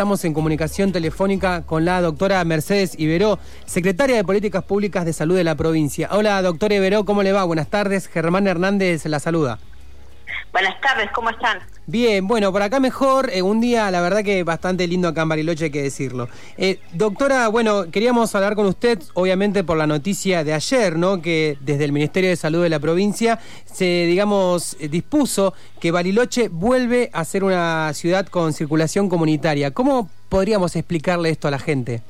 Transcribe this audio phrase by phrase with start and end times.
[0.00, 5.36] estamos en comunicación telefónica con la doctora Mercedes Iberó, secretaria de Políticas Públicas de Salud
[5.36, 6.08] de la provincia.
[6.12, 7.44] Hola, doctora Iberó, ¿cómo le va?
[7.44, 8.06] Buenas tardes.
[8.06, 9.58] Germán Hernández la saluda.
[10.52, 11.60] Buenas tardes, ¿cómo están?
[11.86, 15.28] Bien, bueno, por acá mejor, eh, un día la verdad que bastante lindo acá en
[15.28, 16.28] Bariloche, hay que decirlo.
[16.56, 21.22] Eh, doctora, bueno, queríamos hablar con usted, obviamente por la noticia de ayer, ¿no?
[21.22, 27.10] Que desde el Ministerio de Salud de la provincia se, digamos, dispuso que Bariloche vuelve
[27.12, 29.70] a ser una ciudad con circulación comunitaria.
[29.70, 32.02] ¿Cómo podríamos explicarle esto a la gente?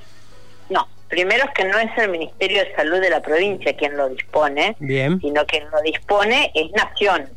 [0.70, 4.08] No, primero es que no es el Ministerio de Salud de la provincia quien lo
[4.08, 5.20] dispone, Bien.
[5.20, 7.28] sino quien lo dispone es Nación.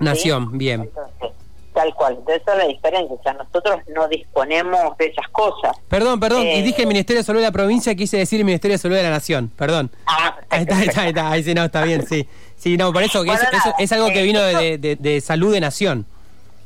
[0.00, 0.82] Nación, bien.
[0.82, 1.30] Entonces,
[1.74, 2.14] tal cual.
[2.18, 3.16] Entonces, esa es la diferencia.
[3.16, 5.76] O sea, nosotros no disponemos de esas cosas.
[5.88, 8.46] Perdón, perdón, y Eh, dije el Ministerio de Salud de la provincia, quise decir el
[8.46, 9.90] Ministerio de Salud de la Nación, perdón.
[10.06, 12.26] Ah, Ahí está, ahí está, ahí está, ahí sí, no, está bien, sí.
[12.56, 14.96] Sí, no, por eso, que Bueno, eso es algo que eh, vino eso- de, de-
[14.96, 16.06] de salud de Nación.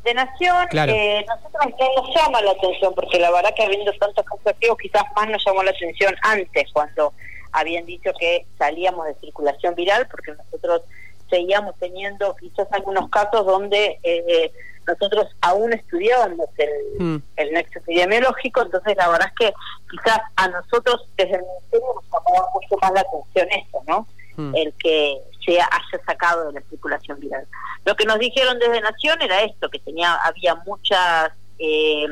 [0.04, 0.92] De Nación, Claro.
[0.94, 4.78] eh, nosotros no nos llama la atención, porque la verdad que habiendo tantos casos activos,
[4.80, 7.12] quizás más nos llamó la atención antes, cuando
[7.52, 10.82] habían dicho que salíamos de circulación viral, porque nosotros
[11.30, 14.52] seguíamos teniendo quizás algunos casos donde eh,
[14.86, 17.22] nosotros aún estudiábamos el, Mm.
[17.36, 19.54] el nexo epidemiológico, entonces la verdad es que
[19.90, 24.06] quizás a nosotros desde el Ministerio nos llamaba mucho más la atención eso, ¿no?
[24.36, 24.54] Mm.
[24.54, 25.68] el que se haya
[26.06, 27.46] sacado de la circulación viral.
[27.86, 32.06] Lo que nos dijeron desde Nación era esto, que tenía había muchas eh,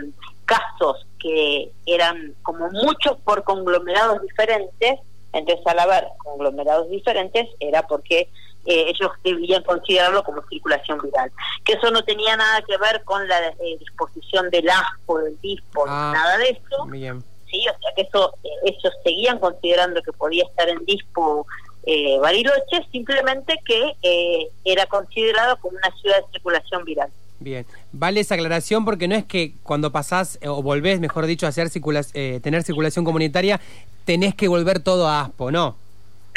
[0.46, 5.00] casos que eran como muchos por conglomerados diferentes,
[5.33, 8.28] entonces al haber conglomerados diferentes era porque
[8.67, 11.31] eh, ellos debían considerarlo como circulación viral.
[11.64, 15.84] Que eso no tenía nada que ver con la eh, disposición del ASPO, del DISPO,
[15.89, 16.12] Ah.
[16.14, 17.23] nada de eso Bien.
[17.51, 21.47] sí, o sea que eso eh, ellos seguían considerando que podía estar en dispo
[21.84, 27.09] eh, Bariloche, simplemente que eh, era considerado como una ciudad de circulación viral.
[27.41, 31.51] Bien, vale esa aclaración porque no es que cuando pasás o volvés, mejor dicho, a
[31.51, 33.61] hacer circula- eh, tener circulación comunitaria,
[34.05, 35.77] tenés que volver todo a ASPO, no.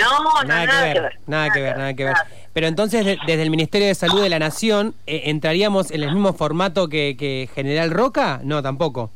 [0.02, 2.16] No, no, Nada, que, ver, nada que ver, nada que ver.
[2.54, 6.12] Pero entonces, de- desde el Ministerio de Salud de la Nación, eh, ¿entraríamos en el
[6.12, 8.40] mismo formato que, que General Roca?
[8.44, 9.09] No, tampoco.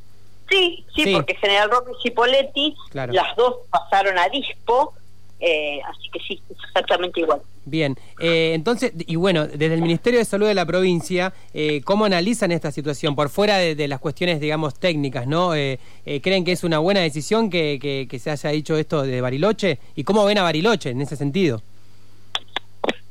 [0.49, 1.13] Sí, sí, Sí.
[1.13, 3.13] porque General Roque y Cipoletti, Claro.
[3.13, 4.93] las dos pasaron a dispo,
[5.39, 7.41] eh, así que sí, es exactamente igual.
[7.67, 12.05] Bien, eh, entonces, y bueno, desde el Ministerio de Salud de la provincia, eh, ¿cómo
[12.05, 13.15] analizan esta situación?
[13.15, 15.55] Por fuera de, de las cuestiones, digamos, técnicas, ¿no?
[15.55, 19.01] Eh, eh, ¿Creen que es una buena decisión que, que- que se haya dicho esto
[19.01, 19.79] de Bariloche?
[19.95, 21.61] ¿Y cómo ven a Bariloche en ese sentido?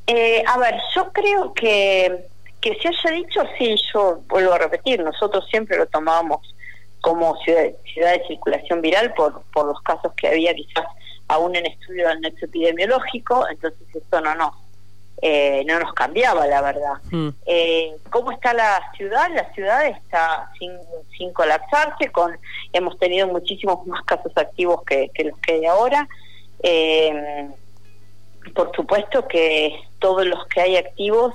[0.06, 2.26] Eh, a ver, yo creo que,
[2.60, 6.54] que se haya dicho, sí, yo vuelvo a repetir, nosotros siempre lo tomábamos
[7.00, 10.84] como ciudad, ciudad de circulación viral por, por los casos que había quizás
[11.28, 12.08] aún en estudio
[12.40, 14.50] epidemiológico, entonces eso no nos,
[15.22, 16.94] eh, no nos cambiaba, la verdad.
[17.10, 17.28] Mm.
[17.46, 19.28] Eh, ¿Cómo está la ciudad?
[19.34, 20.72] La ciudad está sin,
[21.16, 22.36] sin colapsarse, con
[22.72, 26.08] hemos tenido muchísimos más casos activos que, que los que hay ahora.
[26.62, 27.48] Eh,
[28.54, 31.32] por supuesto que todos los que hay activos,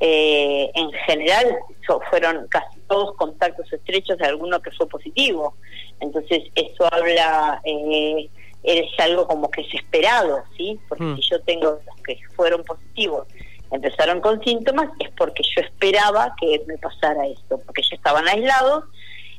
[0.00, 1.56] eh, en general,
[1.86, 5.54] so- fueron casi todos contactos estrechos de alguno que fue positivo.
[6.00, 8.28] Entonces, eso habla, eh,
[8.64, 10.80] es algo como que es esperado, ¿sí?
[10.88, 11.16] Porque Mm.
[11.16, 13.26] si yo tengo los que fueron positivos,
[13.70, 18.84] empezaron con síntomas, es porque yo esperaba que me pasara esto, porque ya estaban aislados.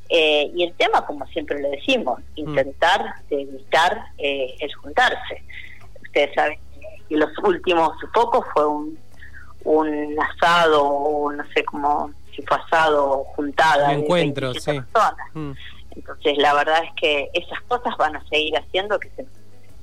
[0.08, 5.42] eh, y el tema, como siempre le decimos, intentar de evitar eh, el juntarse
[6.00, 6.58] ustedes saben
[7.08, 8.96] que los últimos pocos fue un,
[9.64, 14.60] un asado o no sé cómo si fue asado o juntada Un de encuentro, 27
[14.80, 14.86] sí.
[14.92, 15.26] personas.
[15.34, 15.52] Mm.
[15.96, 19.24] Entonces la verdad es que esas cosas van a seguir haciendo que se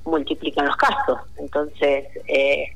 [0.04, 2.66] multipliquen los casos entonces eh,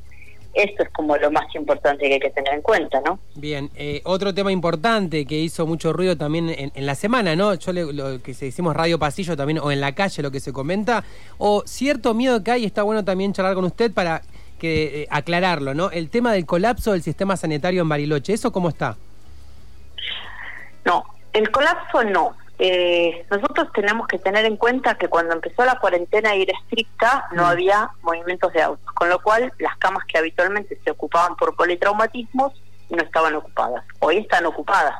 [0.55, 4.01] eso es como lo más importante que hay que tener en cuenta no Bien, eh,
[4.05, 7.55] otro tema importante que hizo mucho ruido también en, en la semana, ¿no?
[7.55, 10.41] Yo le- lo que se decimos radio pasillo también, o en la calle lo que
[10.41, 11.05] se comenta,
[11.37, 14.23] o cierto miedo que hay, está bueno también charlar con usted para
[14.59, 15.91] que eh, aclararlo, ¿no?
[15.93, 18.97] El tema del colapso del sistema sanitario en Bariloche, ¿eso cómo está?
[20.85, 22.35] No, el colapso no.
[22.61, 27.45] Eh, nosotros tenemos que tener en cuenta que cuando empezó la cuarentena ir estricta no
[27.45, 27.47] Mm.
[27.47, 32.61] había movimientos de autos, con lo cual las camas que habitualmente se ocupaban por politraumatismos
[32.91, 33.85] no estaban ocupadas.
[34.01, 34.97] Hoy están ocupadas.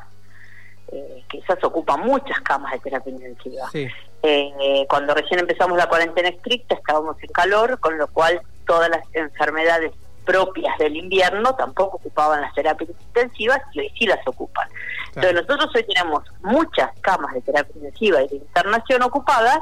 [0.91, 3.69] Eh, quizás ocupan muchas camas de terapia intensiva.
[3.71, 3.87] Sí.
[4.23, 9.03] Eh, cuando recién empezamos la cuarentena estricta estábamos en calor, con lo cual todas las
[9.13, 9.91] enfermedades
[10.25, 14.67] propias del invierno tampoco ocupaban las terapias intensivas y hoy sí las ocupan.
[15.15, 19.59] Entonces nosotros hoy tenemos muchas camas de terapia intensiva y de internación ocupadas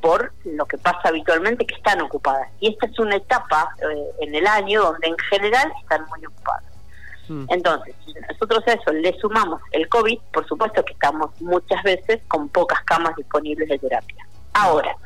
[0.00, 2.48] por lo que pasa habitualmente que están ocupadas.
[2.60, 6.64] Y esta es una etapa eh, en el año donde en general están muy ocupadas.
[7.28, 7.44] Mm.
[7.48, 12.20] Entonces, si nosotros a eso le sumamos el COVID, por supuesto que estamos muchas veces
[12.28, 14.25] con pocas camas disponibles de terapia.
[14.56, 14.96] Ahora,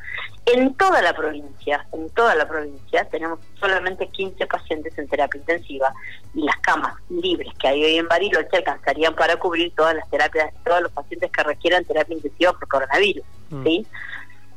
[0.45, 5.93] en toda la provincia, en toda la provincia tenemos solamente 15 pacientes en terapia intensiva
[6.33, 10.53] y las camas libres que hay hoy en Bariloche alcanzarían para cubrir todas las terapias,
[10.65, 13.63] todos los pacientes que requieran terapia intensiva por coronavirus, mm.
[13.63, 13.87] ¿sí?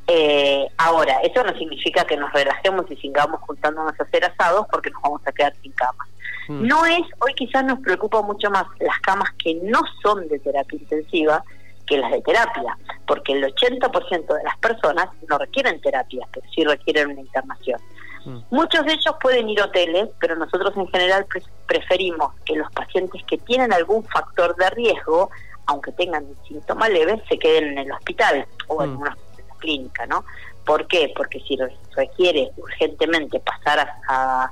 [0.06, 4.90] Eh, ahora, eso no significa que nos relajemos y sigamos juntándonos a hacer asados porque
[4.90, 6.08] nos vamos a quedar sin camas.
[6.48, 6.66] Mm.
[6.66, 10.78] No es, hoy quizás nos preocupa mucho más las camas que no son de terapia
[10.78, 11.42] intensiva
[11.86, 12.76] que las de terapia,
[13.06, 17.80] porque el 80% de las personas no requieren terapia, pero sí requieren una internación.
[18.24, 18.38] Mm.
[18.50, 21.26] Muchos de ellos pueden ir a hoteles, pero nosotros en general
[21.66, 25.30] preferimos que los pacientes que tienen algún factor de riesgo,
[25.66, 29.00] aunque tengan síntomas leves, se queden en el hospital o en mm.
[29.00, 29.16] una
[29.58, 30.24] clínica, ¿no?
[30.64, 31.12] ¿Por qué?
[31.14, 31.58] Porque si
[31.94, 34.50] requiere urgentemente pasar a,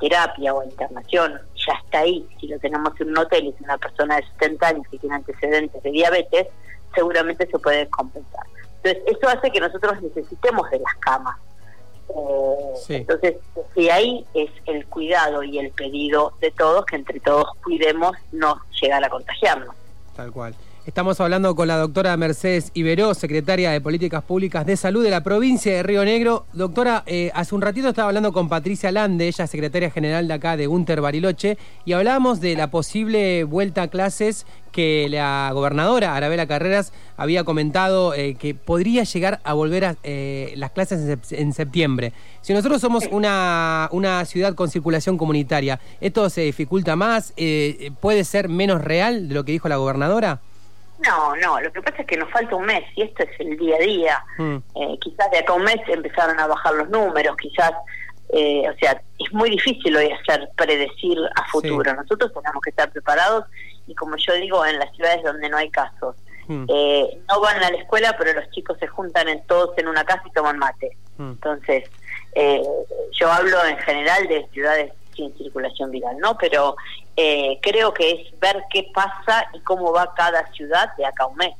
[0.00, 2.26] terapia o a internación, ya está ahí.
[2.40, 5.14] Si lo tenemos en un hotel y es una persona de 70 años que tiene
[5.14, 6.48] antecedentes de diabetes,
[6.94, 8.44] seguramente se puede compensar.
[8.82, 11.36] Entonces, eso hace que nosotros necesitemos de las camas.
[12.08, 13.36] Eh, entonces,
[13.76, 18.60] de ahí es el cuidado y el pedido de todos, que entre todos cuidemos no
[18.80, 19.74] llegar a contagiarnos.
[20.16, 20.54] Tal cual.
[20.86, 25.22] Estamos hablando con la doctora Mercedes Iberó, secretaria de Políticas Públicas de Salud de la
[25.22, 26.46] provincia de Río Negro.
[26.54, 30.32] Doctora, eh, hace un ratito estaba hablando con Patricia Lande, ella es secretaria general de
[30.32, 36.16] acá de Gunter Bariloche, y hablábamos de la posible vuelta a clases que la gobernadora
[36.16, 41.52] Arabela Carreras había comentado eh, que podría llegar a volver a eh, las clases en
[41.52, 42.14] septiembre.
[42.40, 47.34] Si nosotros somos una, una ciudad con circulación comunitaria, ¿esto se dificulta más?
[48.00, 50.40] ¿Puede ser menos real de lo que dijo la gobernadora?
[51.06, 53.56] No, no, lo que pasa es que nos falta un mes y esto es el
[53.56, 54.24] día a día.
[54.38, 54.56] Mm.
[54.56, 57.72] Eh, quizás de acá a un mes empezaron a bajar los números, quizás,
[58.32, 61.94] eh, o sea, es muy difícil hoy hacer predecir a futuro.
[61.94, 63.44] Nosotros tenemos que estar preparados
[63.86, 66.16] y como yo digo, en las ciudades donde no hay casos,
[66.48, 66.66] mm.
[66.68, 70.04] eh, no van a la escuela, pero los chicos se juntan en todos en una
[70.04, 70.96] casa y toman mate.
[71.16, 71.30] Mm.
[71.30, 71.90] Entonces,
[73.12, 76.36] yo hablo en general de ciudades sin circulación viral, ¿no?
[76.38, 76.76] Pero
[77.16, 81.26] eh, creo que es ver qué pasa y cómo va cada ciudad de acá a
[81.26, 81.54] un mes.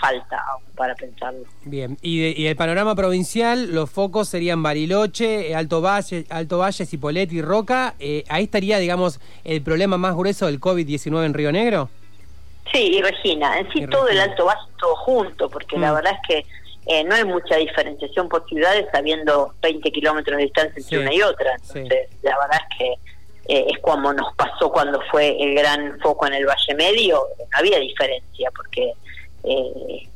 [0.00, 0.42] Falta
[0.74, 1.44] para pensarlo.
[1.64, 7.42] Bien, y, el panorama provincial, los focos serían Bariloche, Alto Valle, Alto Valle, Cipolletti y
[7.42, 7.94] Roca.
[7.98, 11.90] Eh, ahí estaría, digamos, el problema más grueso del COVID-19 en Río Negro.
[12.72, 15.94] Sí, y Regina, en sí todo el Alto Valle, todo junto, porque la mm.
[15.94, 16.46] verdad es que
[16.86, 21.22] eh, no hay mucha diferenciación por ciudades habiendo 20 kilómetros de distancia entre una y
[21.22, 21.52] otra.
[21.54, 22.92] Entonces, la verdad es que
[23.48, 27.78] eh, es como nos pasó cuando fue el gran foco en el Valle Medio, había
[27.78, 28.92] diferencia porque
[29.44, 30.08] eh,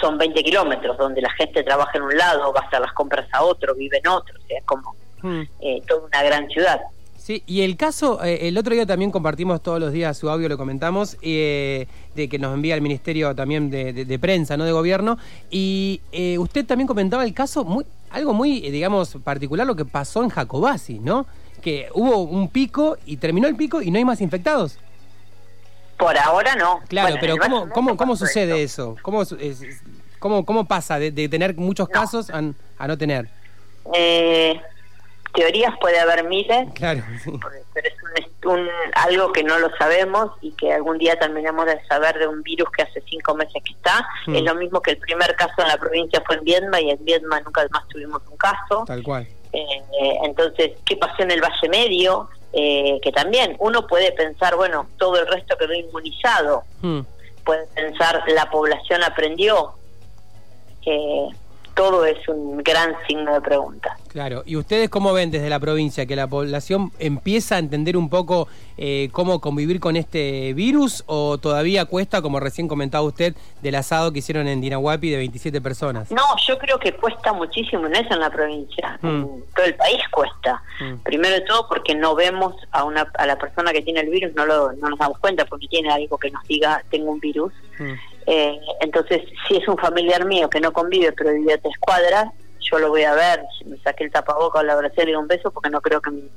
[0.00, 3.26] son 20 kilómetros donde la gente trabaja en un lado, va a hacer las compras
[3.32, 5.42] a otro, vive en otro, o sea, es como hmm.
[5.60, 6.80] eh, toda una gran ciudad.
[7.24, 10.46] Sí, y el caso, eh, el otro día también compartimos todos los días su audio,
[10.46, 15.16] lo comentamos, de que nos envía el Ministerio también de, Prensa, no de Gobierno,
[15.50, 16.02] y
[16.38, 20.98] usted también comentaba el caso, muy algo muy, digamos, particular, lo que pasó en Jacobasi,
[20.98, 21.26] ¿no?
[21.64, 24.76] que hubo un pico y terminó el pico y no hay más infectados.
[25.96, 26.80] Por ahora no.
[26.88, 28.96] Claro, pero ¿cómo, cómo, cómo sucede eso?
[29.00, 29.22] ¿Cómo,
[30.18, 33.30] cómo, ¿Cómo pasa de, tener muchos casos a, no tener?
[33.94, 34.60] Eh,
[35.34, 37.02] teorías puede haber miles, claro,
[37.74, 42.18] pero es un, algo que no lo sabemos y que algún día terminamos de saber
[42.18, 44.06] de un virus que hace cinco meses que está.
[44.26, 44.46] Es mm.
[44.46, 47.40] lo mismo que el primer caso en la provincia fue en Viedma y en Viedma
[47.40, 48.84] nunca más tuvimos un caso.
[48.86, 49.26] Tal cual.
[49.52, 52.28] Eh, entonces, ¿qué pasó en el Valle Medio?
[52.52, 56.62] Eh, que también uno puede pensar, bueno, todo el resto quedó inmunizado.
[56.80, 57.00] Hmm.
[57.44, 59.72] Puede pensar, la población aprendió.
[60.86, 61.28] Eh,
[61.74, 63.96] todo es un gran signo de pregunta.
[64.08, 68.08] Claro, ¿y ustedes cómo ven desde la provincia que la población empieza a entender un
[68.08, 73.74] poco eh, cómo convivir con este virus o todavía cuesta, como recién comentaba usted, del
[73.74, 76.10] asado que hicieron en Dinahuapi de 27 personas?
[76.10, 79.08] No, yo creo que cuesta muchísimo en eso en la provincia, mm.
[79.08, 80.62] en todo el país cuesta.
[80.80, 81.02] Mm.
[81.02, 84.32] Primero de todo porque no vemos a, una, a la persona que tiene el virus,
[84.34, 87.52] no, lo, no nos damos cuenta porque tiene algo que nos diga tengo un virus.
[87.78, 88.13] Mm.
[88.26, 92.26] Eh, entonces, si es un familiar mío que no convive pero vive a tres cuadras,
[92.60, 95.28] yo lo voy a ver, me saqué el tapaboca o la abracé y le un
[95.28, 96.30] beso porque no creo que mi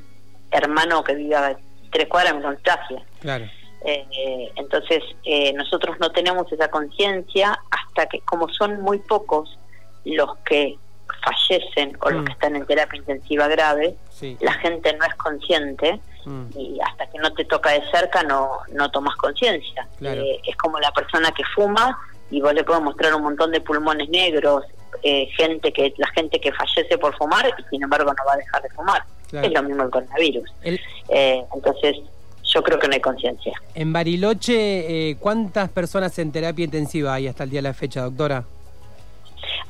[0.52, 1.58] hermano que vive a
[1.92, 3.02] tres cuadras me contagie.
[3.22, 3.46] Claro.
[3.86, 9.58] Eh, entonces, eh, nosotros no tenemos esa conciencia hasta que, como son muy pocos
[10.04, 10.78] los que
[11.24, 12.26] fallecen o los mm.
[12.26, 13.96] que están en terapia intensiva grave,
[14.42, 16.58] la gente no es consciente mm.
[16.58, 19.88] y hasta que no te toca de cerca no, no tomas conciencia.
[20.02, 21.98] Eh, es como la persona que fuma
[22.30, 24.66] y vos le puedes mostrar un montón de pulmones negros,
[25.04, 28.38] eh, gente que la gente que fallece por fumar y sin embargo no va a
[28.38, 29.04] dejar de fumar.
[29.32, 30.50] Es lo mismo el coronavirus.
[30.64, 31.98] Eh, entonces
[32.44, 33.54] yo creo que no hay conciencia.
[33.76, 38.02] En Bariloche, eh, ¿cuántas personas en terapia intensiva hay hasta el día de la fecha,
[38.02, 38.46] doctora?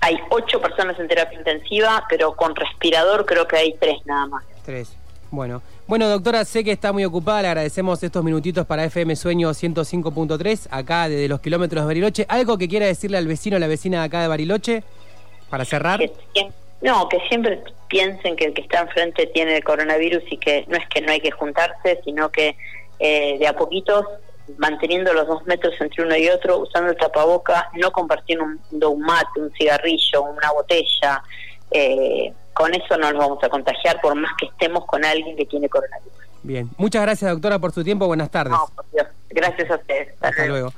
[0.01, 4.43] Hay ocho personas en terapia intensiva, pero con respirador creo que hay tres nada más.
[4.63, 4.95] Tres.
[5.31, 9.49] Bueno, bueno doctora, sé que está muy ocupada, le agradecemos estos minutitos para FM Sueño
[9.49, 12.25] 105.3, acá desde los kilómetros de Bariloche.
[12.27, 14.83] ¿Algo que quiera decirle al vecino o la vecina de acá de Bariloche
[15.49, 15.99] para cerrar?
[16.81, 20.77] no, que siempre piensen que el que está enfrente tiene el coronavirus y que no
[20.77, 22.55] es que no hay que juntarse, sino que
[22.99, 24.05] eh, de a poquitos
[24.57, 29.41] manteniendo los dos metros entre uno y otro, usando el tapaboca, no compartiendo un, mate,
[29.41, 31.23] un cigarrillo, una botella.
[31.71, 35.45] Eh, con eso no nos vamos a contagiar por más que estemos con alguien que
[35.45, 36.13] tiene coronavirus.
[36.41, 38.53] Bien, muchas gracias doctora por su tiempo, buenas tardes.
[38.53, 39.07] No, por Dios.
[39.29, 40.09] Gracias a ustedes.
[40.21, 40.73] Hasta, luego.